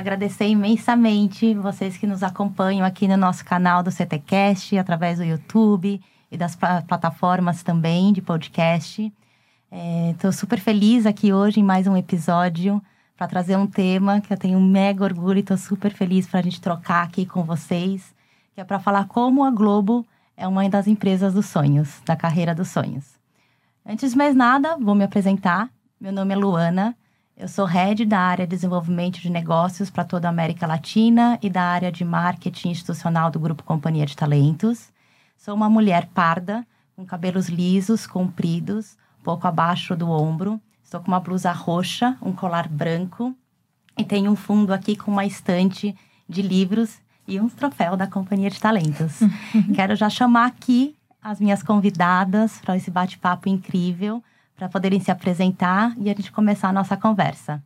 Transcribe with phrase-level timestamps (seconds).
[0.00, 6.00] agradecer imensamente vocês que nos acompanham aqui no nosso canal do CTcast, através do YouTube
[6.32, 9.12] e das plataformas também de podcast.
[10.10, 12.82] Estou é, super feliz aqui hoje em mais um episódio
[13.14, 16.42] para trazer um tema que eu tenho mega orgulho e estou super feliz para a
[16.42, 18.14] gente trocar aqui com vocês,
[18.54, 22.54] que é para falar como a Globo é uma das empresas dos sonhos, da carreira
[22.54, 23.18] dos sonhos.
[23.84, 25.68] Antes de mais nada, vou me apresentar.
[26.00, 26.96] Meu nome é Luana,
[27.40, 31.48] eu sou head da área de desenvolvimento de negócios para toda a América Latina e
[31.48, 34.90] da área de marketing institucional do Grupo Companhia de Talentos.
[35.38, 40.60] Sou uma mulher parda, com cabelos lisos, compridos, pouco abaixo do ombro.
[40.84, 43.34] Estou com uma blusa roxa, um colar branco
[43.96, 45.96] e tenho um fundo aqui com uma estante
[46.28, 49.20] de livros e um troféu da Companhia de Talentos.
[49.74, 54.22] Quero já chamar aqui as minhas convidadas para esse bate-papo incrível,
[54.60, 57.62] para poderem se apresentar e a gente começar a nossa conversa.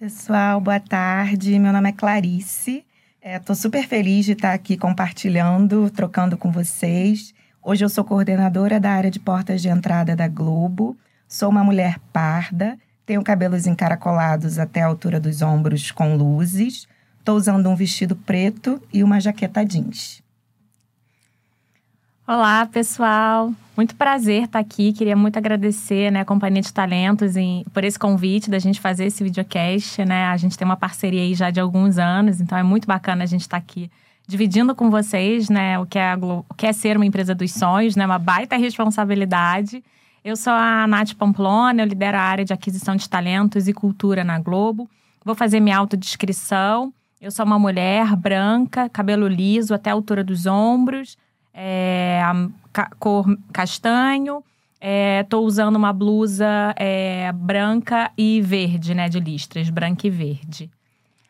[0.00, 1.56] Pessoal, boa tarde.
[1.60, 2.84] Meu nome é Clarice.
[3.22, 7.32] Estou é, super feliz de estar aqui compartilhando, trocando com vocês.
[7.62, 10.96] Hoje eu sou coordenadora da área de portas de entrada da Globo.
[11.28, 16.88] Sou uma mulher parda, tenho cabelos encaracolados até a altura dos ombros com luzes.
[17.20, 20.19] Estou usando um vestido preto e uma jaqueta jeans.
[22.32, 23.52] Olá, pessoal.
[23.76, 24.92] Muito prazer estar aqui.
[24.92, 29.06] Queria muito agradecer né, a Companhia de Talentos em, por esse convite da gente fazer
[29.06, 30.04] esse videocast.
[30.04, 30.26] Né?
[30.26, 33.26] A gente tem uma parceria aí já de alguns anos, então é muito bacana a
[33.26, 33.90] gente estar aqui
[34.28, 37.96] dividindo com vocês, né, o que é, o que é ser uma empresa dos sonhos,
[37.96, 39.82] né, uma baita responsabilidade.
[40.24, 44.22] Eu sou a Nath Pamplona, eu lidero a área de aquisição de talentos e cultura
[44.22, 44.88] na Globo.
[45.24, 46.94] Vou fazer minha autodescrição.
[47.20, 51.16] Eu sou uma mulher branca, cabelo liso até a altura dos ombros,
[51.54, 52.22] é,
[52.98, 54.42] cor castanho.
[55.20, 60.70] Estou é, usando uma blusa é, branca e verde, né, de listras, branca e verde.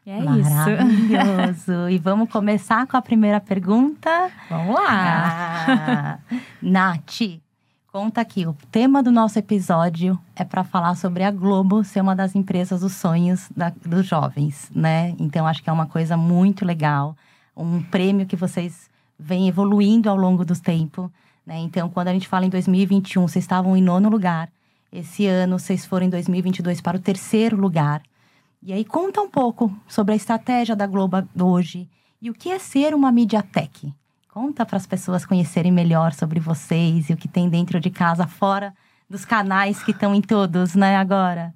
[0.07, 1.51] E é Maravilhoso.
[1.51, 1.89] isso.
[1.91, 4.31] e vamos começar com a primeira pergunta?
[4.49, 4.87] Vamos lá.
[4.89, 6.19] Ah,
[6.63, 7.41] Nath,
[7.93, 8.47] conta aqui.
[8.47, 12.81] O tema do nosso episódio é para falar sobre a Globo ser uma das empresas
[12.81, 15.15] dos sonhos da, dos jovens, né?
[15.19, 17.17] Então, acho que é uma coisa muito legal.
[17.57, 18.90] Um prêmio que vocês
[19.21, 21.11] vêm evoluindo ao longo do tempo.
[21.47, 21.59] Né?
[21.59, 24.51] Então, quando a gente fala em 2021, vocês estavam em nono lugar.
[24.93, 28.03] Esse ano, vocês foram em 2022 para o terceiro lugar.
[28.63, 31.89] E aí conta um pouco sobre a estratégia da Globo hoje
[32.21, 33.93] e o que é ser uma MediaTek.
[34.33, 38.27] Conta para as pessoas conhecerem melhor sobre vocês e o que tem dentro de casa,
[38.27, 38.75] fora
[39.09, 41.53] dos canais que estão em todos, né, agora.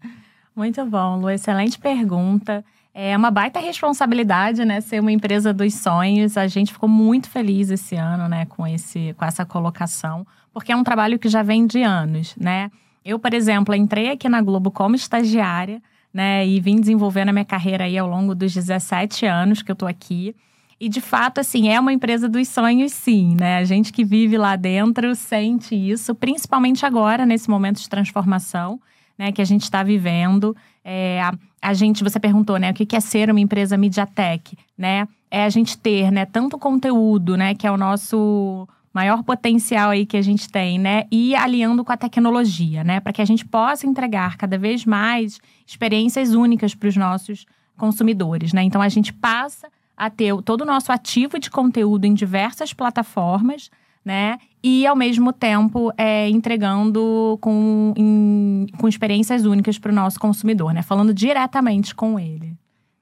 [0.56, 1.30] Muito bom, Lu.
[1.30, 2.64] Excelente pergunta.
[2.94, 6.36] É uma baita responsabilidade, né, ser uma empresa dos sonhos.
[6.36, 10.76] A gente ficou muito feliz esse ano, né, com, esse, com essa colocação, porque é
[10.76, 12.70] um trabalho que já vem de anos, né.
[13.04, 16.46] Eu, por exemplo, entrei aqui na Globo como estagiária, né?
[16.46, 19.86] E vim desenvolvendo a minha carreira aí ao longo dos 17 anos que eu tô
[19.86, 20.34] aqui.
[20.80, 23.58] E de fato, assim, é uma empresa dos sonhos, sim, né?
[23.58, 28.80] A gente que vive lá dentro sente isso, principalmente agora, nesse momento de transformação,
[29.18, 30.56] né, que a gente está vivendo.
[30.84, 31.32] É, a,
[31.62, 35.08] a, gente, você perguntou, né, o que é ser uma empresa MediaTek, né?
[35.30, 40.06] É a gente ter, né, tanto conteúdo, né, que é o nosso maior potencial aí
[40.06, 41.04] que a gente tem, né?
[41.10, 43.00] E aliando com a tecnologia, né?
[43.00, 47.44] Para que a gente possa entregar cada vez mais experiências únicas para os nossos
[47.76, 48.62] consumidores, né?
[48.62, 53.68] Então a gente passa a ter todo o nosso ativo de conteúdo em diversas plataformas,
[54.04, 54.38] né?
[54.62, 60.72] E ao mesmo tempo é, entregando com, em, com experiências únicas para o nosso consumidor,
[60.72, 60.82] né?
[60.82, 62.56] Falando diretamente com ele.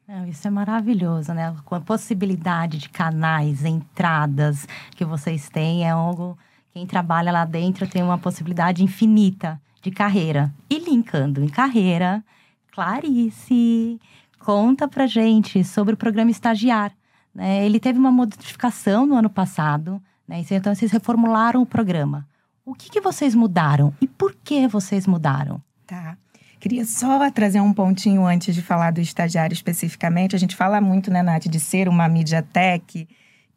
[0.06, 1.54] Não, isso é maravilhoso, né?
[1.64, 6.36] Com a possibilidade de canais, entradas que vocês têm, é algo.
[6.72, 10.52] Quem trabalha lá dentro tem uma possibilidade infinita de carreira.
[10.70, 12.24] E linkando em carreira,
[12.72, 14.00] Clarice,
[14.38, 16.92] conta pra gente sobre o programa Estagiar.
[17.34, 17.64] Né?
[17.64, 20.44] Ele teve uma modificação no ano passado, né?
[20.50, 22.26] Então vocês reformularam o programa.
[22.64, 25.60] O que, que vocês mudaram e por que vocês mudaram?
[25.86, 26.16] Tá.
[26.60, 30.36] Queria só trazer um pontinho antes de falar do estagiário especificamente.
[30.36, 33.08] A gente fala muito, né, Nath, de ser uma mídia tech.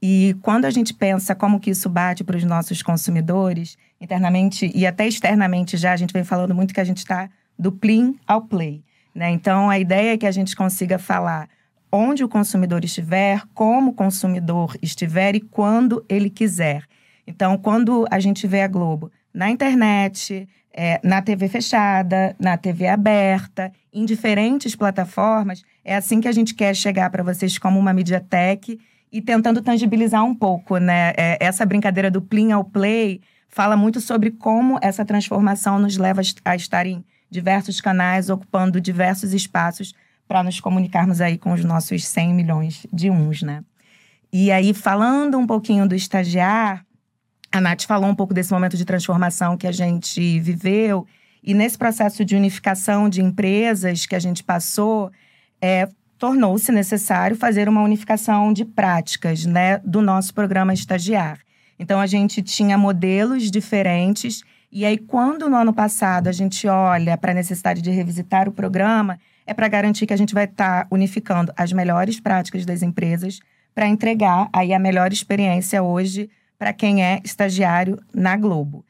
[0.01, 4.88] E quando a gente pensa como que isso bate para os nossos consumidores, internamente e
[4.88, 8.41] até externamente já, a gente vem falando muito que a gente está do plim ao
[8.41, 8.83] play.
[9.13, 9.29] Né?
[9.29, 11.47] Então, a ideia é que a gente consiga falar
[11.95, 16.83] onde o consumidor estiver, como o consumidor estiver e quando ele quiser.
[17.25, 22.88] Então, quando a gente vê a Globo na internet, é, na TV fechada, na TV
[22.88, 25.63] aberta, em diferentes plataformas.
[25.86, 28.77] É assim que a gente quer chegar para vocês como uma MediaTek
[29.09, 31.13] e tentando tangibilizar um pouco, né?
[31.15, 36.21] É, essa brincadeira do plim ao play fala muito sobre como essa transformação nos leva
[36.44, 39.94] a estar em diversos canais, ocupando diversos espaços
[40.27, 43.63] para nos comunicarmos aí com os nossos 100 milhões de uns, né?
[44.31, 46.86] E aí, falando um pouquinho do estagiar,
[47.51, 51.07] a Nath falou um pouco desse momento de transformação que a gente viveu.
[51.42, 55.10] E nesse processo de unificação de empresas que a gente passou,
[55.62, 55.88] é,
[56.18, 61.39] tornou-se necessário fazer uma unificação de práticas né, do nosso programa estagiar.
[61.80, 64.44] Então, a gente tinha modelos diferentes.
[64.69, 68.51] E aí, quando no ano passado a gente olha para a necessidade de revisitar o
[68.51, 72.81] programa, é para garantir que a gente vai estar tá unificando as melhores práticas das
[72.81, 73.39] empresas
[73.74, 78.86] para entregar aí a melhor experiência hoje para quem é estagiário na Globo.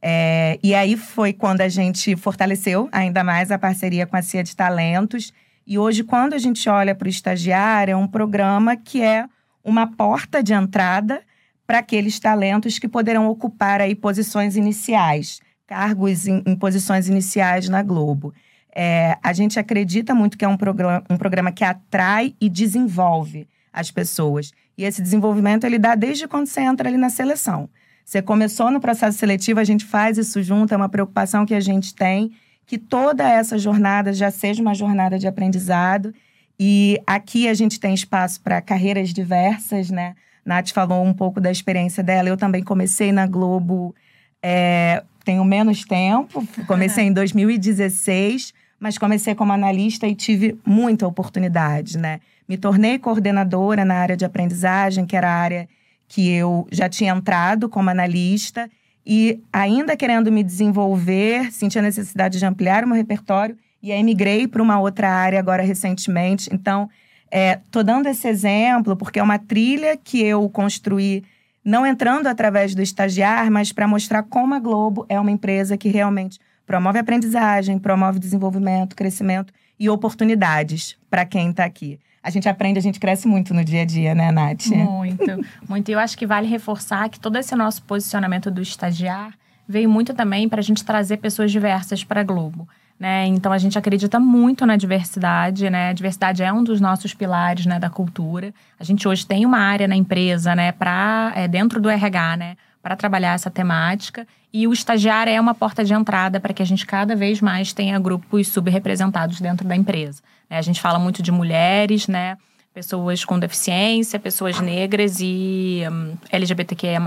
[0.00, 4.42] É, e aí foi quando a gente fortaleceu ainda mais a parceria com a CIA
[4.42, 5.32] de Talentos.
[5.64, 9.26] E hoje, quando a gente olha para o estagiário, é um programa que é
[9.62, 11.22] uma porta de entrada
[11.64, 17.82] para aqueles talentos que poderão ocupar aí posições iniciais, cargos em, em posições iniciais na
[17.82, 18.34] Globo.
[18.74, 23.46] É, a gente acredita muito que é um programa, um programa que atrai e desenvolve
[23.72, 24.52] as pessoas.
[24.76, 27.68] E esse desenvolvimento ele dá desde quando você entra ali na seleção.
[28.04, 31.60] Você começou no processo seletivo, a gente faz isso junto, é uma preocupação que a
[31.60, 32.32] gente tem,
[32.66, 36.12] que toda essa jornada já seja uma jornada de aprendizado.
[36.58, 40.14] E aqui a gente tem espaço para carreiras diversas, né?
[40.44, 42.28] Nath falou um pouco da experiência dela.
[42.28, 43.94] Eu também comecei na Globo,
[44.42, 48.52] é, tenho menos tempo, comecei em 2016,
[48.82, 52.18] mas comecei como analista e tive muita oportunidade, né?
[52.48, 55.68] Me tornei coordenadora na área de aprendizagem, que era a área
[56.08, 58.68] que eu já tinha entrado como analista
[59.06, 64.02] e ainda querendo me desenvolver, senti a necessidade de ampliar o meu repertório e aí
[64.02, 66.50] migrei para uma outra área agora recentemente.
[66.52, 66.90] Então,
[67.30, 71.22] é, dando esse exemplo porque é uma trilha que eu construí
[71.64, 75.88] não entrando através do estagiar, mas para mostrar como a Globo é uma empresa que
[75.88, 82.78] realmente promove aprendizagem, promove desenvolvimento, crescimento e oportunidades para quem está aqui a gente aprende,
[82.78, 84.68] a gente cresce muito no dia a dia, né, Nath?
[84.68, 85.24] Muito,
[85.68, 85.88] muito.
[85.88, 89.34] E eu acho que vale reforçar que todo esse nosso posicionamento do estagiar
[89.66, 92.68] veio muito também para a gente trazer pessoas diversas para a Globo.
[93.00, 93.26] Né?
[93.26, 95.88] Então a gente acredita muito na diversidade, né?
[95.88, 98.54] A diversidade é um dos nossos pilares, né, da cultura.
[98.78, 102.56] A gente hoje tem uma área na empresa, né, para é, dentro do RH, né,
[102.82, 104.26] para trabalhar essa temática.
[104.52, 107.72] E o estagiário é uma porta de entrada para que a gente cada vez mais
[107.72, 110.22] tenha grupos subrepresentados dentro da empresa.
[110.50, 110.58] Né?
[110.58, 112.36] A gente fala muito de mulheres, né?
[112.74, 117.00] Pessoas com deficiência, pessoas negras e um, LGBTQIA+.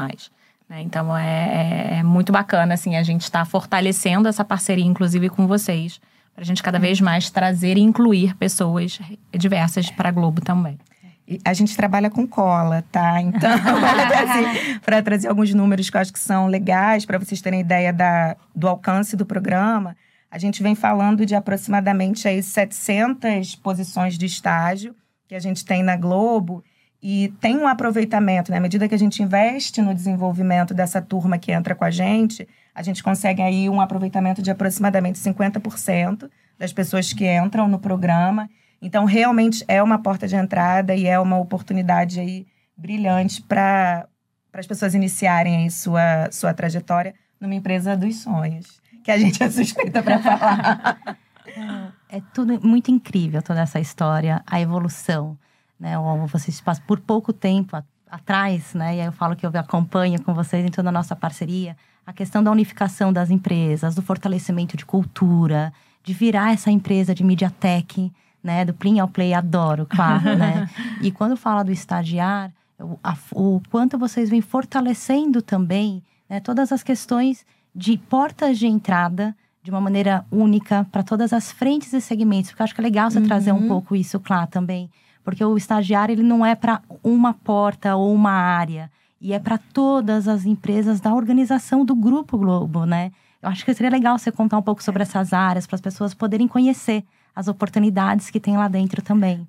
[0.69, 0.81] Né?
[0.81, 5.29] Então, é, é, é, muito bacana, assim, a gente estar tá fortalecendo essa parceria, inclusive
[5.29, 5.99] com vocês,
[6.33, 8.99] para a gente cada vez mais trazer e incluir pessoas
[9.31, 10.77] diversas para a Globo também.
[11.43, 13.19] A gente trabalha com cola, tá?
[13.21, 13.57] Então,
[14.85, 18.35] para trazer alguns números que eu acho que são legais, para vocês terem ideia da,
[18.55, 19.95] do alcance do programa,
[20.29, 24.95] a gente vem falando de aproximadamente aí 700 posições de estágio
[25.27, 26.63] que a gente tem na Globo
[27.01, 28.57] e tem um aproveitamento, né?
[28.57, 32.47] À medida que a gente investe no desenvolvimento dessa turma que entra com a gente,
[32.73, 38.49] a gente consegue aí um aproveitamento de aproximadamente 50% das pessoas que entram no programa.
[38.81, 42.45] Então, realmente é uma porta de entrada e é uma oportunidade aí
[42.77, 44.07] brilhante para
[44.53, 49.49] as pessoas iniciarem aí sua, sua trajetória numa empresa dos sonhos que a gente é
[49.49, 51.17] suspeita para falar.
[52.09, 55.37] É, é tudo muito incrível, toda essa história, a evolução.
[55.79, 55.93] Né?
[56.27, 58.97] Vocês passam por pouco tempo atrás, né?
[58.97, 62.11] E aí eu falo que eu acompanho com vocês em toda a nossa parceria, a
[62.11, 65.71] questão da unificação das empresas, do fortalecimento de cultura,
[66.03, 68.11] de virar essa empresa de MediaTek,
[68.45, 68.63] né?
[68.63, 70.69] Do Plin ao Play, adoro, claro, né?
[71.01, 76.71] E quando fala do estagiar, o, a, o quanto vocês vêm fortalecendo também né, todas
[76.71, 81.99] as questões de portas de entrada de uma maneira única para todas as frentes e
[81.99, 82.51] segmentos.
[82.51, 83.25] Porque eu acho que é legal você uhum.
[83.25, 84.91] trazer um pouco isso lá também.
[85.23, 88.91] Porque o estagiário, ele não é para uma porta ou uma área.
[89.19, 93.11] E é para todas as empresas da organização do Grupo Globo, né?
[93.41, 96.13] Eu acho que seria legal você contar um pouco sobre essas áreas, para as pessoas
[96.13, 97.03] poderem conhecer
[97.35, 99.47] as oportunidades que tem lá dentro também.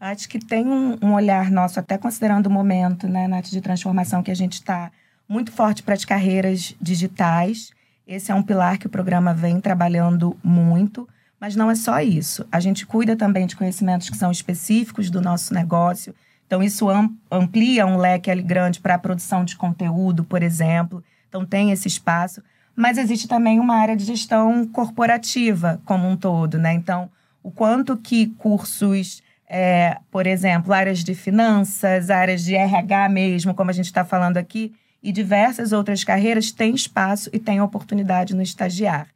[0.00, 4.22] Acho que tem um, um olhar nosso, até considerando o momento, né, Nath, de transformação
[4.22, 4.90] que a gente está
[5.28, 7.70] muito forte para as carreiras digitais.
[8.06, 11.08] Esse é um pilar que o programa vem trabalhando muito,
[11.40, 12.46] mas não é só isso.
[12.50, 16.14] A gente cuida também de conhecimentos que são específicos do nosso negócio.
[16.46, 16.86] Então, isso
[17.30, 21.04] amplia um leque ali grande para a produção de conteúdo, por exemplo.
[21.28, 22.42] Então, tem esse espaço.
[22.74, 26.72] Mas existe também uma área de gestão corporativa como um todo, né?
[26.72, 27.10] Então,
[27.48, 33.70] o quanto que cursos, é, por exemplo, áreas de finanças, áreas de RH mesmo, como
[33.70, 38.42] a gente está falando aqui, e diversas outras carreiras têm espaço e têm oportunidade no
[38.42, 39.08] estagiar.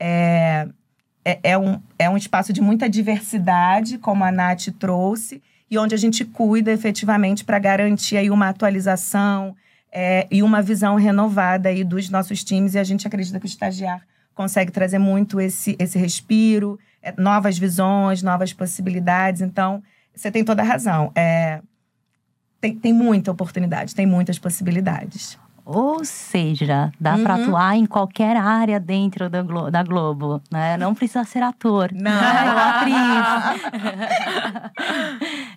[0.00, 0.66] É,
[1.22, 5.94] é, é, um, é um espaço de muita diversidade, como a Nath trouxe, e onde
[5.94, 9.54] a gente cuida efetivamente para garantir aí uma atualização
[9.92, 12.74] é, e uma visão renovada aí dos nossos times.
[12.74, 16.78] E a gente acredita que o estagiário consegue trazer muito esse, esse respiro,
[17.18, 19.40] novas visões, novas possibilidades.
[19.42, 19.82] Então,
[20.14, 21.10] você tem toda a razão.
[21.14, 21.60] É,
[22.60, 25.38] tem, tem muita oportunidade, tem muitas possibilidades.
[25.66, 27.22] Ou seja, dá uhum.
[27.22, 30.76] para atuar em qualquer área dentro da, Glo da Globo, né?
[30.76, 32.52] Não precisa ser ator, não, né?
[32.52, 33.62] ou atriz.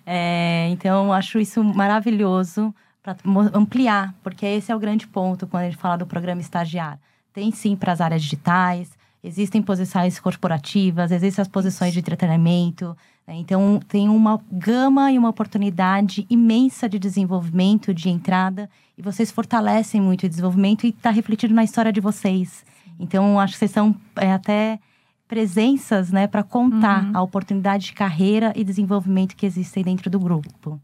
[0.06, 3.16] é, então, acho isso maravilhoso para
[3.52, 6.98] ampliar, porque esse é o grande ponto quando a gente fala do programa estagiar.
[7.32, 8.90] Tem sim para as áreas digitais,
[9.22, 12.96] existem posições corporativas, existem as posições de entretenimento,
[13.28, 13.34] né?
[13.34, 20.00] Então, tem uma gama e uma oportunidade imensa de desenvolvimento, de entrada, e vocês fortalecem
[20.00, 22.64] muito o desenvolvimento e está refletido na história de vocês.
[22.98, 24.80] Então, acho que vocês são é, até
[25.28, 27.10] presenças né, para contar uhum.
[27.14, 30.80] a oportunidade de carreira e desenvolvimento que existem dentro do grupo.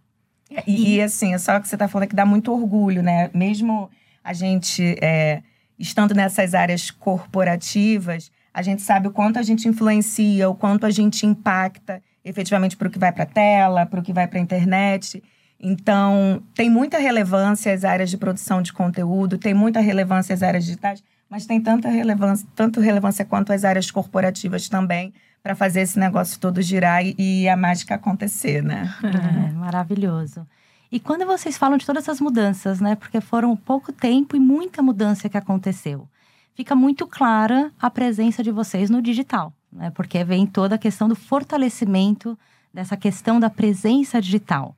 [0.66, 3.30] E, e assim, é só que você está falando que dá muito orgulho, né?
[3.32, 3.90] Mesmo
[4.22, 5.42] a gente é,
[5.78, 10.90] estando nessas áreas corporativas, a gente sabe o quanto a gente influencia, o quanto a
[10.90, 14.38] gente impacta efetivamente para o que vai para a tela, para o que vai para
[14.38, 15.22] a internet.
[15.60, 20.64] Então, tem muita relevância as áreas de produção de conteúdo, tem muita relevância as áreas
[20.64, 25.12] digitais, mas tem tanta relevância, tanto relevância quanto as áreas corporativas também,
[25.42, 28.92] para fazer esse negócio todo girar e, e a mágica acontecer, né?
[29.04, 30.46] É, maravilhoso.
[30.94, 32.94] E quando vocês falam de todas essas mudanças, né?
[32.94, 36.08] Porque foram pouco tempo e muita mudança que aconteceu.
[36.54, 39.90] Fica muito clara a presença de vocês no digital né?
[39.90, 42.38] porque vem toda a questão do fortalecimento
[42.72, 44.74] dessa questão da presença digital,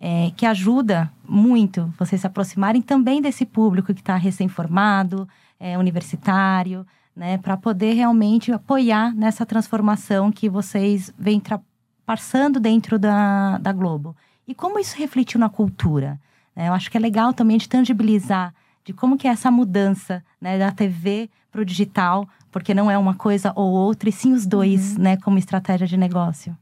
[0.00, 6.86] é, que ajuda muito vocês se aproximarem também desse público que está recém-formado, é, universitário,
[7.14, 7.38] né?
[7.38, 11.42] para poder realmente apoiar nessa transformação que vocês vêm
[12.04, 14.14] passando dentro da, da Globo.
[14.46, 16.20] E como isso refletiu na cultura?
[16.54, 16.68] Né?
[16.68, 20.58] Eu acho que é legal também de tangibilizar de como que é essa mudança né,
[20.58, 24.46] da TV para o digital, porque não é uma coisa ou outra, e sim os
[24.46, 25.02] dois, uhum.
[25.02, 26.56] né, como estratégia de negócio.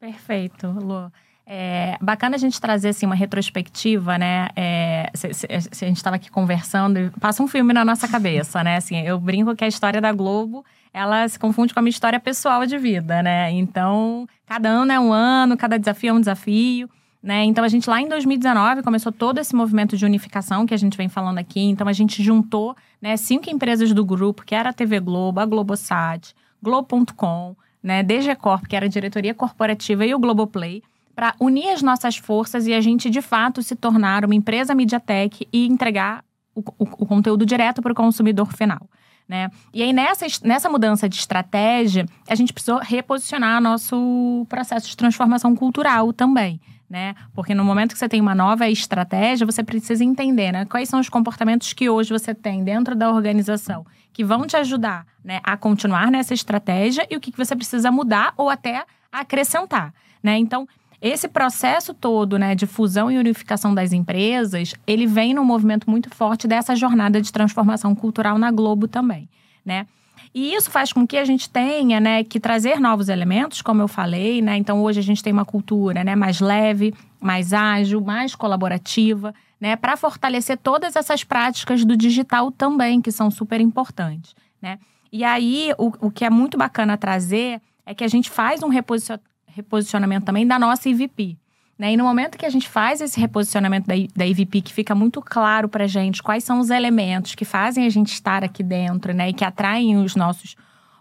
[0.00, 1.10] Perfeito, Lu.
[1.46, 4.48] É bacana a gente trazer assim, uma retrospectiva, né?
[4.54, 8.62] É, se, se, se, a gente estava aqui conversando, passa um filme na nossa cabeça,
[8.62, 8.76] né?
[8.76, 12.20] Assim, eu brinco que a história da Globo ela se confunde com a minha história
[12.20, 13.50] pessoal de vida, né?
[13.50, 16.90] Então, cada ano é um ano, cada desafio é um desafio.
[17.22, 17.44] Né?
[17.44, 20.96] Então, a gente lá em 2019 começou todo esse movimento de unificação que a gente
[20.96, 21.60] vem falando aqui.
[21.60, 25.46] Então, a gente juntou né, cinco empresas do grupo, que era a TV Globo, a
[25.46, 26.32] Globosat,
[26.62, 30.82] Globo.com, né, DG Corp, que era a diretoria corporativa, e o Globoplay,
[31.14, 35.48] para unir as nossas forças e a gente, de fato, se tornar uma empresa Mediatek
[35.52, 38.88] e entregar o, o, o conteúdo direto para o consumidor final.
[39.28, 39.50] Né?
[39.74, 45.56] E aí, nessa, nessa mudança de estratégia, a gente precisou reposicionar nosso processo de transformação
[45.56, 47.14] cultural também né?
[47.34, 50.64] Porque no momento que você tem uma nova estratégia, você precisa entender, né?
[50.64, 55.06] Quais são os comportamentos que hoje você tem dentro da organização que vão te ajudar,
[55.22, 60.36] né, a continuar nessa estratégia e o que você precisa mudar ou até acrescentar, né?
[60.36, 60.66] Então,
[61.00, 66.12] esse processo todo, né, de fusão e unificação das empresas, ele vem num movimento muito
[66.12, 69.28] forte dessa jornada de transformação cultural na Globo também,
[69.64, 69.86] né?
[70.34, 73.88] E isso faz com que a gente tenha, né, que trazer novos elementos, como eu
[73.88, 74.56] falei, né?
[74.56, 79.76] Então hoje a gente tem uma cultura, né, mais leve, mais ágil, mais colaborativa, né,
[79.76, 84.78] para fortalecer todas essas práticas do digital também, que são super importantes, né?
[85.10, 88.68] E aí o, o que é muito bacana trazer é que a gente faz um
[88.68, 91.38] reposicionamento também da nossa IVP.
[91.78, 91.92] Né?
[91.92, 95.22] E no momento que a gente faz esse reposicionamento da, da EVP, que fica muito
[95.22, 99.14] claro para a gente quais são os elementos que fazem a gente estar aqui dentro
[99.14, 99.28] né?
[99.28, 100.56] e que atraem os nossos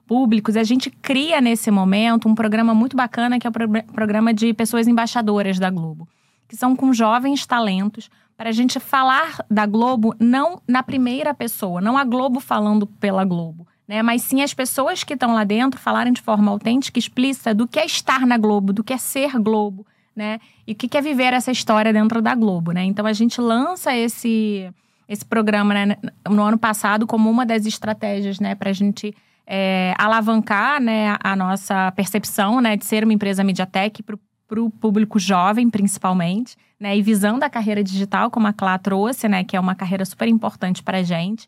[0.05, 4.33] públicos, a gente cria nesse momento um programa muito bacana que é o pro programa
[4.33, 6.07] de pessoas embaixadoras da Globo,
[6.47, 11.81] que são com jovens talentos, para a gente falar da Globo não na primeira pessoa,
[11.81, 13.67] não a Globo falando pela Globo.
[13.87, 17.65] Né, mas sim as pessoas que estão lá dentro falarem de forma autêntica, explícita do
[17.65, 19.85] que é estar na Globo, do que é ser Globo,
[20.17, 20.39] né?
[20.65, 22.83] E o que é viver essa história dentro da Globo, né?
[22.83, 24.69] Então a gente lança esse
[25.07, 25.97] esse programa né,
[26.29, 31.33] no ano passado como uma das estratégias, né, para a gente é, alavancar, né, a
[31.33, 37.01] nossa percepção, né, de ser uma empresa Mediatek para o público jovem, principalmente, né, e
[37.01, 40.83] visando a carreira digital, como a Clá trouxe, né, que é uma carreira super importante
[40.83, 41.47] para a gente.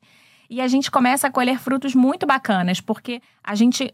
[0.50, 3.94] E a gente começa a colher frutos muito bacanas, porque a gente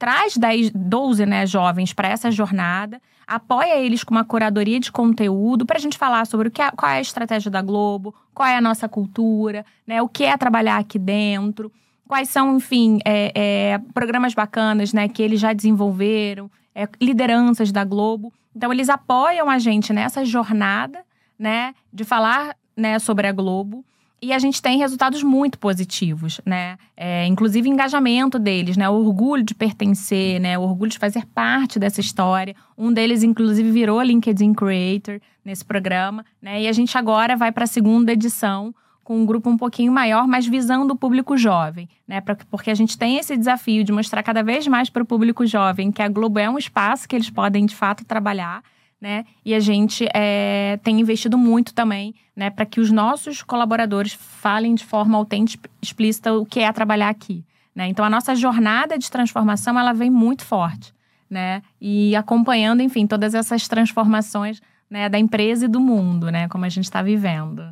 [0.00, 5.64] traz 10, 12 né, jovens para essa jornada, apoia eles com uma curadoria de conteúdo
[5.64, 8.48] para a gente falar sobre o que é, qual é a estratégia da Globo, qual
[8.48, 11.70] é a nossa cultura, né, o que é trabalhar aqui dentro,
[12.08, 17.84] quais são, enfim, é, é, programas bacanas, né, que eles já desenvolveram, é, lideranças da
[17.84, 18.32] Globo.
[18.54, 21.04] Então, eles apoiam a gente nessa jornada,
[21.38, 23.84] né, de falar, né, sobre a Globo.
[24.22, 26.76] E a gente tem resultados muito positivos, né?
[26.94, 28.88] É, inclusive engajamento deles, né?
[28.88, 30.58] O orgulho de pertencer, né?
[30.58, 32.54] O orgulho de fazer parte dessa história.
[32.76, 36.62] Um deles, inclusive, virou LinkedIn Creator nesse programa, né?
[36.62, 40.28] E a gente agora vai para a segunda edição com um grupo um pouquinho maior,
[40.28, 42.22] mas visando o público jovem, né?
[42.50, 45.90] Porque a gente tem esse desafio de mostrar cada vez mais para o público jovem
[45.90, 48.62] que a Globo é um espaço que eles podem de fato trabalhar
[49.00, 49.24] né?
[49.44, 54.74] E a gente é, tem investido muito também, né, para que os nossos colaboradores falem
[54.74, 57.88] de forma autêntica, explícita o que é trabalhar aqui, né?
[57.88, 60.92] Então a nossa jornada de transformação ela vem muito forte,
[61.28, 61.62] né?
[61.80, 66.68] E acompanhando, enfim, todas essas transformações, né, da empresa e do mundo, né, como a
[66.68, 67.62] gente está vivendo.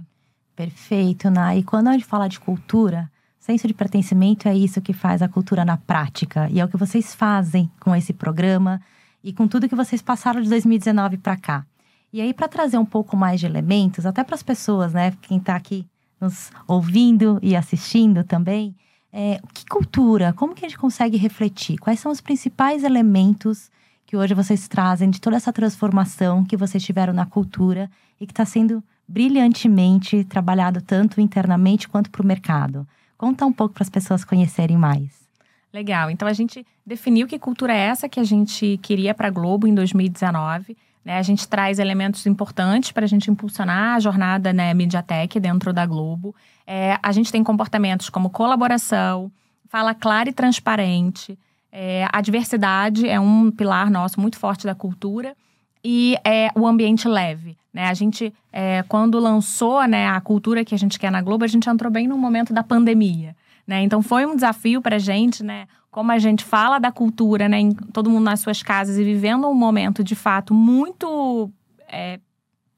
[0.54, 1.58] Perfeito, Nai.
[1.58, 5.28] E quando a gente fala de cultura, senso de pertencimento é isso que faz a
[5.28, 8.80] cultura na prática e é o que vocês fazem com esse programa
[9.22, 11.66] e com tudo que vocês passaram de 2019 para cá.
[12.12, 15.38] E aí, para trazer um pouco mais de elementos, até para as pessoas, né, quem
[15.38, 15.87] está aqui
[16.20, 18.75] nos ouvindo e assistindo também,
[19.12, 21.78] é, que cultura, como que a gente consegue refletir?
[21.78, 23.70] Quais são os principais elementos
[24.06, 28.32] que hoje vocês trazem de toda essa transformação que vocês tiveram na cultura e que
[28.32, 32.87] está sendo brilhantemente trabalhado tanto internamente quanto para o mercado?
[33.16, 35.17] Conta um pouco para as pessoas conhecerem mais.
[35.78, 36.11] Legal.
[36.11, 39.64] Então a gente definiu que cultura é essa que a gente queria para a Globo
[39.64, 40.76] em 2019.
[41.04, 41.18] Né?
[41.18, 45.87] A gente traz elementos importantes para a gente impulsionar a jornada né, Mediatek dentro da
[45.87, 46.35] Globo.
[46.66, 49.30] É, a gente tem comportamentos como colaboração,
[49.68, 51.38] fala clara e transparente.
[51.70, 55.37] É, a diversidade é um pilar nosso muito forte da cultura
[55.85, 57.56] e é o ambiente leve.
[57.73, 57.85] Né?
[57.85, 61.49] A gente, é, quando lançou né, a cultura que a gente quer na Globo, a
[61.49, 63.37] gente entrou bem no momento da pandemia.
[63.68, 63.82] Né?
[63.82, 65.68] Então foi um desafio para a gente, né?
[65.90, 67.61] Como a gente fala da cultura, né?
[67.61, 71.52] Em, todo mundo nas suas casas e vivendo um momento de fato muito
[71.87, 72.18] é,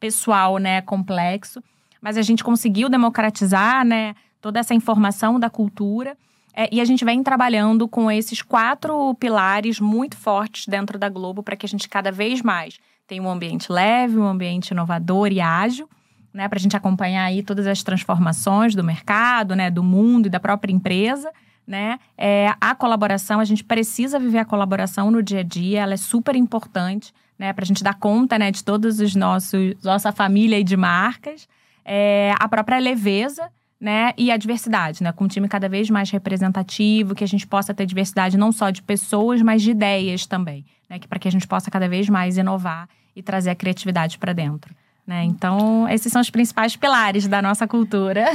[0.01, 0.81] pessoal, né?
[0.81, 1.63] Complexo,
[2.03, 4.17] mas a gente conseguiu democratizar, né?
[4.41, 6.17] Toda essa informação da cultura.
[6.53, 11.41] É, e a gente vem trabalhando com esses quatro pilares muito fortes dentro da Globo
[11.41, 15.41] para que a gente cada vez mais tenha um ambiente leve, um ambiente inovador e
[15.41, 15.89] ágil
[16.33, 20.31] né, para a gente acompanhar aí todas as transformações do mercado, né, do mundo e
[20.31, 21.31] da própria empresa.
[21.67, 21.99] Né?
[22.19, 25.97] É, a colaboração, a gente precisa viver a colaboração no dia a dia, ela é
[25.97, 30.63] super importante né, para a gente dar conta né, de todos os nossos, nossa família
[30.63, 31.49] de marcas.
[31.85, 34.13] É, a própria leveza, né?
[34.19, 35.11] E a diversidade, né?
[35.11, 38.69] Com um time cada vez mais representativo, que a gente possa ter diversidade não só
[38.69, 41.01] de pessoas, mas de ideias também, né?
[41.09, 44.75] Para que a gente possa cada vez mais inovar e trazer a criatividade para dentro.
[45.11, 45.25] Né?
[45.25, 48.27] Então, esses são os principais pilares da nossa cultura.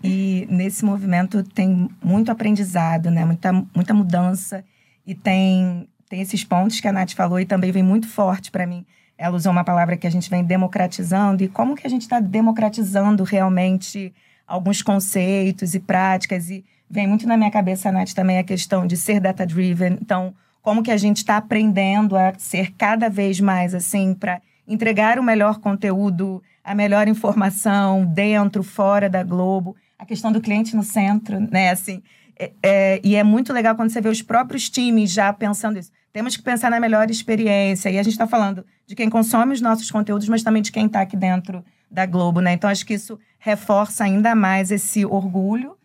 [0.00, 3.24] E, e, nesse movimento tem muito aprendizado, né?
[3.24, 4.64] muita, muita mudança.
[5.04, 8.64] E tem, tem esses pontos que a Nath falou e também vem muito forte para
[8.64, 8.86] mim.
[9.18, 11.42] Ela usou uma palavra que a gente vem democratizando.
[11.42, 14.14] E como que a gente está democratizando realmente
[14.46, 16.48] alguns conceitos e práticas?
[16.48, 19.98] E vem muito na minha cabeça, Nath, também a questão de ser data-driven.
[20.00, 25.18] Então, como que a gente está aprendendo a ser cada vez mais assim para entregar
[25.18, 30.82] o melhor conteúdo, a melhor informação dentro, fora da Globo, a questão do cliente no
[30.82, 31.70] centro, né?
[31.70, 32.02] Assim,
[32.38, 35.90] é, é, e é muito legal quando você vê os próprios times já pensando isso.
[36.12, 37.90] Temos que pensar na melhor experiência.
[37.90, 40.86] E a gente está falando de quem consome os nossos conteúdos, mas também de quem
[40.86, 42.52] está aqui dentro da Globo, né?
[42.52, 45.76] Então, acho que isso reforça ainda mais esse orgulho.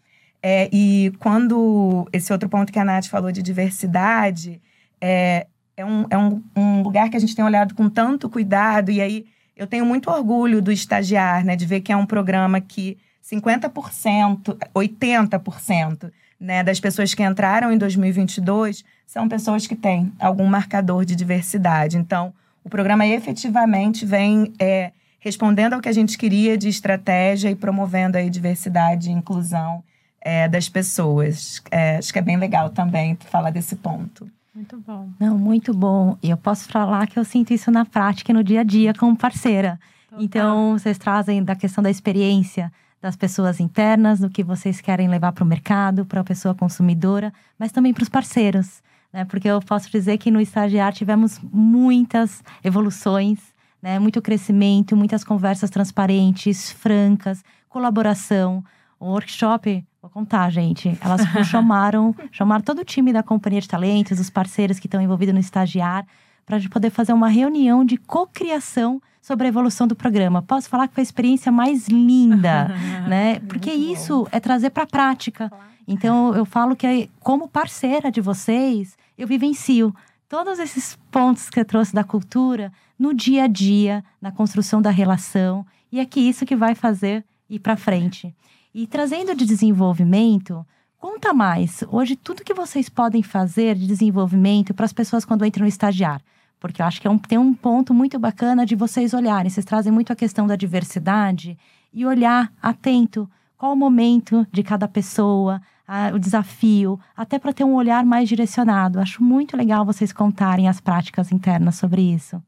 [0.42, 4.62] É, e quando esse outro ponto que a Nath falou de diversidade,
[5.02, 8.92] é, é, um, é um, um lugar que a gente tem olhado com tanto cuidado.
[8.92, 11.56] E aí eu tenho muito orgulho do estagiar, né?
[11.56, 17.78] De ver que é um programa que 50%, 80% né, das pessoas que entraram em
[17.78, 21.98] 2022 são pessoas que têm algum marcador de diversidade.
[21.98, 22.34] Então,
[22.64, 28.18] o programa efetivamente vem é, respondendo ao que a gente queria de estratégia e promovendo
[28.18, 29.84] a diversidade e inclusão
[30.22, 31.62] é, das pessoas.
[31.72, 34.30] É, acho que é bem legal também falar desse ponto.
[34.56, 35.10] Muito bom.
[35.20, 36.18] Não, muito bom.
[36.24, 39.16] E eu posso falar que eu sinto isso na prática, no dia a dia, como
[39.16, 39.78] parceira.
[40.10, 40.24] Total.
[40.24, 45.34] Então, vocês trazem da questão da experiência das pessoas internas, do que vocês querem levar
[45.34, 48.82] para o mercado, para a pessoa consumidora, mas também para os parceiros.
[49.14, 49.26] Né?
[49.26, 53.40] Porque eu posso dizer que no Estagiar tivemos muitas evoluções,
[53.82, 54.00] né?
[54.00, 58.64] muito crescimento, muitas conversas transparentes, francas, colaboração.
[59.00, 60.96] O workshop Vou contar, gente.
[61.02, 65.34] Elas chamaram, chamaram todo o time da companhia de talentos, os parceiros que estão envolvidos
[65.34, 66.06] no estagiar,
[66.46, 70.44] para a gente poder fazer uma reunião de cocriação sobre a evolução do programa.
[70.44, 72.68] Posso falar que foi a experiência mais linda,
[73.10, 73.40] né?
[73.48, 75.52] Porque isso é trazer para a prática.
[75.88, 79.92] Então eu falo que como parceira de vocês, eu vivencio
[80.30, 84.92] todos esses pontos que eu trouxe da cultura no dia a dia, na construção da
[84.92, 88.36] relação, e é que isso que vai fazer ir para frente.
[88.78, 91.82] E trazendo de desenvolvimento, conta mais.
[91.90, 96.22] Hoje tudo que vocês podem fazer de desenvolvimento para as pessoas quando entram no estagiar,
[96.60, 99.50] porque eu acho que é um, tem um ponto muito bacana de vocês olharem.
[99.50, 101.58] Vocês trazem muito a questão da diversidade
[101.94, 107.64] e olhar atento qual o momento de cada pessoa, a, o desafio, até para ter
[107.64, 109.00] um olhar mais direcionado.
[109.00, 112.44] Acho muito legal vocês contarem as práticas internas sobre isso.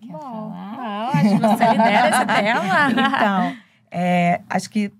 [0.00, 1.10] Quer Bom, falar?
[1.12, 3.08] acho que você lidera esse tema.
[3.18, 3.56] Então,
[3.90, 4.92] é, acho que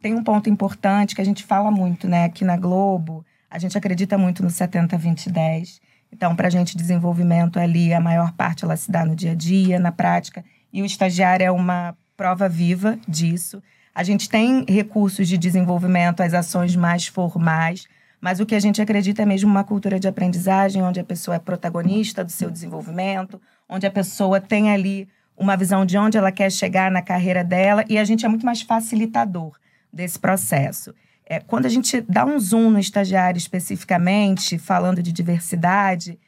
[0.00, 2.24] tem um ponto importante que a gente fala muito, né?
[2.24, 5.80] Aqui na Globo, a gente acredita muito no 70, 20, 10.
[6.12, 9.34] Então, para a gente, desenvolvimento ali, a maior parte ela se dá no dia a
[9.34, 10.44] dia, na prática.
[10.72, 13.62] E o estagiário é uma prova viva disso.
[13.94, 17.86] A gente tem recursos de desenvolvimento, as ações mais formais,
[18.20, 21.36] mas o que a gente acredita é mesmo uma cultura de aprendizagem, onde a pessoa
[21.36, 26.32] é protagonista do seu desenvolvimento, onde a pessoa tem ali uma visão de onde ela
[26.32, 29.52] quer chegar na carreira dela e a gente é muito mais facilitador
[29.96, 30.94] desse processo.
[31.28, 36.18] É, quando a gente dá um zoom no estagiário especificamente, falando de diversidade,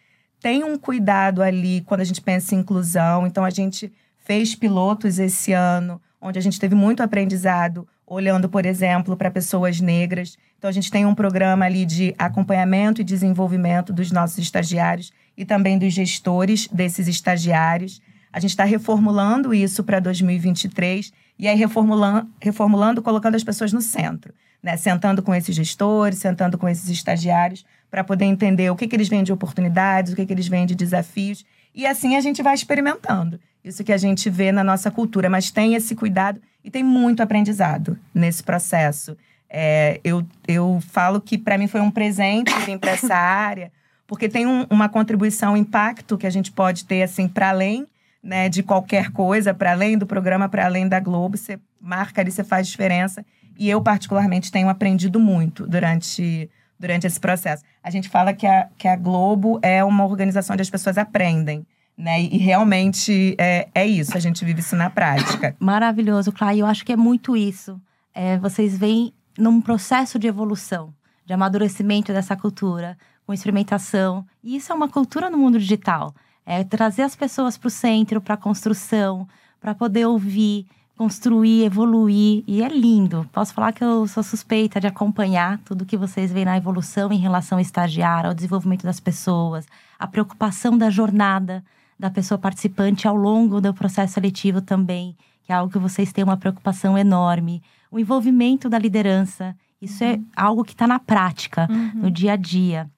[0.41, 3.27] tem um cuidado ali quando a gente pensa em inclusão.
[3.27, 3.93] Então, a gente
[4.25, 9.81] fez pilotos esse ano onde a gente teve muito aprendizado olhando, por exemplo, para pessoas
[9.81, 10.37] negras.
[10.59, 15.45] Então, a gente tem um programa ali de acompanhamento e desenvolvimento dos nossos estagiários e
[15.45, 18.01] também dos gestores desses estagiários.
[18.33, 23.81] A gente está reformulando isso para 2023 e aí reformulando, reformulando, colocando as pessoas no
[23.81, 24.77] centro, né?
[24.77, 29.09] Sentando com esses gestores, sentando com esses estagiários para poder entender o que, que eles
[29.09, 31.45] veem de oportunidades, o que, que eles veem de desafios.
[31.75, 33.41] E assim a gente vai experimentando.
[33.65, 37.23] Isso que a gente vê na nossa cultura, mas tem esse cuidado e tem muito
[37.23, 39.17] aprendizado nesse processo.
[39.49, 43.73] É, eu, eu falo que para mim foi um presente vir para essa área,
[44.07, 47.87] porque tem um, uma contribuição, um impacto que a gente pode ter assim para além
[48.29, 51.39] né, de qualquer coisa, para além do programa, para além da Globo.
[51.39, 53.25] Você marca ali, você faz diferença.
[53.59, 57.65] E eu, particularmente, tenho aprendido muito durante, durante esse processo.
[57.83, 61.67] A gente fala que a, que a Globo é uma organização onde as pessoas aprendem.
[61.97, 62.21] Né?
[62.21, 65.57] E realmente é, é isso, a gente vive isso na prática.
[65.59, 66.61] Maravilhoso, Cláudia.
[66.61, 67.81] Eu acho que é muito isso.
[68.15, 70.93] É, vocês vêm num processo de evolução,
[71.25, 74.27] de amadurecimento dessa cultura, com experimentação.
[74.45, 76.15] E isso é uma cultura no mundo digital.
[76.51, 79.29] É trazer as pessoas para o centro, para a construção,
[79.61, 80.65] para poder ouvir,
[80.97, 82.43] construir, evoluir.
[82.47, 83.29] E é lindo.
[83.31, 87.19] Posso falar que eu sou suspeita de acompanhar tudo que vocês veem na evolução em
[87.19, 89.67] relação ao estagiário, ao desenvolvimento das pessoas,
[89.99, 91.63] a preocupação da jornada
[91.99, 96.25] da pessoa participante ao longo do processo seletivo também, que é algo que vocês têm
[96.25, 97.63] uma preocupação enorme.
[97.91, 100.15] O envolvimento da liderança, isso é uhum.
[100.15, 102.03] é algo que está na prática, uhum.
[102.03, 102.89] no dia a dia.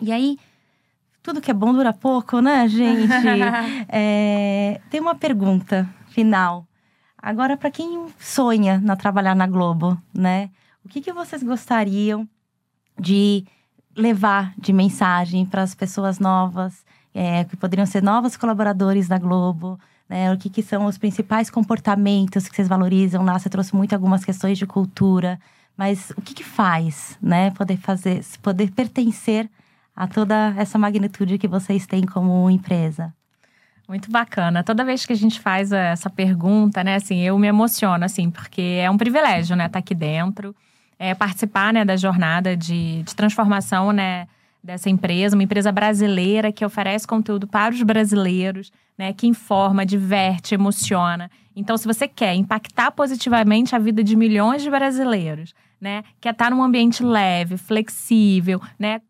[0.00, 0.36] E aí,
[1.28, 3.12] tudo que é bom dura pouco, né, gente?
[3.86, 6.66] é, tem uma pergunta final.
[7.20, 10.48] Agora, para quem sonha na trabalhar na Globo, né?
[10.82, 12.26] O que, que vocês gostariam
[12.98, 13.44] de
[13.94, 19.78] levar de mensagem para as pessoas novas é, que poderiam ser novos colaboradores da Globo,
[20.08, 20.32] né?
[20.32, 23.38] O que, que são os principais comportamentos que vocês valorizam lá?
[23.38, 25.38] Você trouxe muito algumas questões de cultura,
[25.76, 27.50] mas o que, que faz, né?
[27.50, 29.50] Poder fazer, poder pertencer
[29.98, 33.12] a toda essa magnitude que vocês têm como empresa.
[33.88, 34.62] Muito bacana.
[34.62, 38.78] Toda vez que a gente faz essa pergunta, né, assim, eu me emociono, assim, porque
[38.80, 40.54] é um privilégio, né, estar tá aqui dentro,
[41.00, 44.28] é, participar, né, da jornada de, de transformação, né,
[44.62, 50.54] dessa empresa, uma empresa brasileira que oferece conteúdo para os brasileiros, né, que informa, diverte,
[50.54, 51.28] emociona.
[51.56, 56.52] Então, se você quer impactar positivamente a vida de milhões de brasileiros, né, quer estar
[56.52, 59.00] num ambiente leve, flexível, né,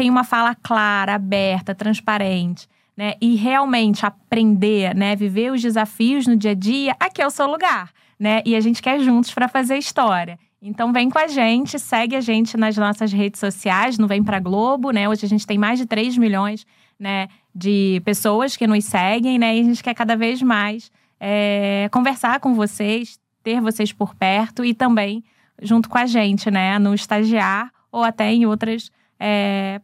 [0.00, 6.38] tem uma fala clara, aberta, transparente, né, e realmente aprender, né, viver os desafios no
[6.38, 8.40] dia a dia, aqui é o seu lugar, né?
[8.46, 10.38] E a gente quer juntos para fazer história.
[10.62, 14.40] Então vem com a gente, segue a gente nas nossas redes sociais, no Vem Pra
[14.40, 15.06] Globo, né?
[15.06, 16.66] Hoje a gente tem mais de 3 milhões
[16.98, 19.54] né, de pessoas que nos seguem, né?
[19.54, 24.64] E a gente quer cada vez mais é, conversar com vocês, ter vocês por perto
[24.64, 25.22] e também
[25.60, 26.78] junto com a gente, né?
[26.78, 29.78] No estagiar ou até em outras é,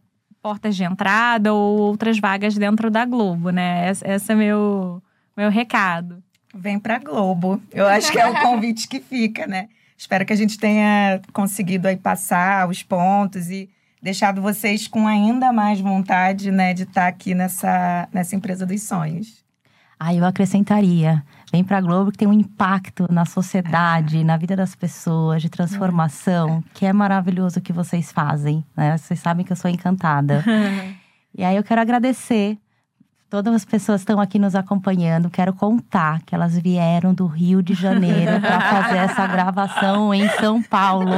[0.47, 3.89] portas de entrada ou outras vagas dentro da Globo, né?
[3.89, 5.03] Esse, esse é meu,
[5.35, 6.23] meu recado.
[6.55, 7.61] Vem pra Globo.
[7.73, 9.67] Eu acho que é o convite que fica, né?
[9.97, 13.69] Espero que a gente tenha conseguido aí passar os pontos e
[14.01, 19.43] deixado vocês com ainda mais vontade, né, de estar aqui nessa, nessa empresa dos sonhos.
[19.99, 21.25] Ah, eu acrescentaria.
[21.51, 25.49] Vem para a Globo que tem um impacto na sociedade, na vida das pessoas, de
[25.49, 28.65] transformação, que é maravilhoso o que vocês fazem.
[28.75, 28.97] Né?
[28.97, 30.43] Vocês sabem que eu sou encantada.
[31.33, 32.57] e aí eu quero agradecer.
[33.29, 35.29] Todas as pessoas estão aqui nos acompanhando.
[35.29, 40.61] Quero contar que elas vieram do Rio de Janeiro para fazer essa gravação em São
[40.61, 41.11] Paulo.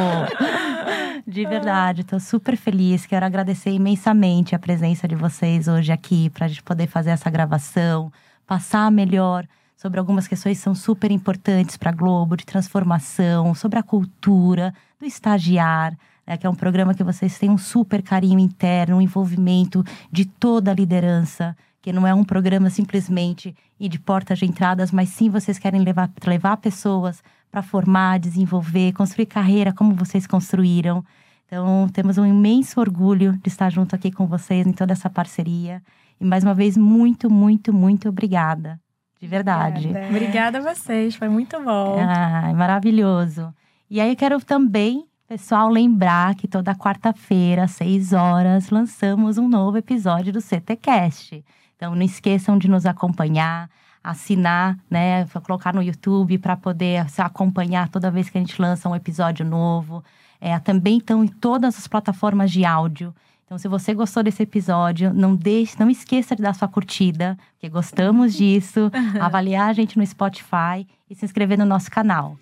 [1.28, 3.06] De verdade, estou super feliz.
[3.06, 7.30] Quero agradecer imensamente a presença de vocês hoje aqui para a gente poder fazer essa
[7.30, 8.12] gravação,
[8.48, 9.46] passar melhor
[9.80, 14.74] sobre algumas questões que são super importantes para a Globo, de transformação, sobre a cultura,
[15.00, 19.02] do estagiar, né, que é um programa que vocês têm um super carinho interno, um
[19.02, 24.46] envolvimento de toda a liderança, que não é um programa simplesmente ir de portas de
[24.46, 30.28] entradas, mas sim vocês querem levar, levar pessoas para formar, desenvolver, construir carreira como vocês
[30.28, 31.06] construíram.
[31.46, 35.82] Então, temos um imenso orgulho de estar junto aqui com vocês em toda essa parceria.
[36.20, 38.78] E mais uma vez, muito, muito, muito obrigada.
[39.20, 39.90] De verdade.
[39.90, 41.98] Obrigada, Obrigada a vocês, foi muito bom.
[42.00, 43.54] Ai, maravilhoso.
[43.90, 49.50] E aí eu quero também, pessoal, lembrar que toda quarta-feira, às seis horas, lançamos um
[49.50, 51.44] novo episódio do CTCast.
[51.76, 53.70] Então não esqueçam de nos acompanhar,
[54.02, 55.26] assinar, né?
[55.44, 59.46] Colocar no YouTube para poder se acompanhar toda vez que a gente lança um episódio
[59.46, 60.04] novo.
[60.40, 63.14] É, também estão em todas as plataformas de áudio.
[63.50, 67.68] Então, se você gostou desse episódio, não deixe, não esqueça de dar sua curtida, porque
[67.68, 68.92] gostamos disso.
[69.20, 72.38] avaliar a gente no Spotify e se inscrever no nosso canal.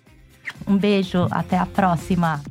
[0.66, 2.42] Um beijo, até a próxima!